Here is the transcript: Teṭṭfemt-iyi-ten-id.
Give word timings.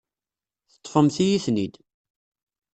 Teṭṭfemt-iyi-ten-id. 0.73 1.73